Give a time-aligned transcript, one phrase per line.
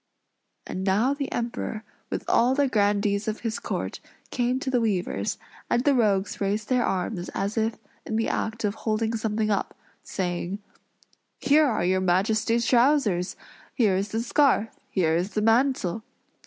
[0.65, 3.99] And now the Emperor, with all the grandees of his court,
[4.31, 5.37] came to the weavers;
[5.69, 9.77] and the rogues raised their arms, as if in the act of holding something up,
[10.01, 10.57] saying,
[11.39, 13.35] "Here are your Majesty's trousers!
[13.75, 14.69] Here is the scarf!
[14.89, 16.01] Here is the mantle!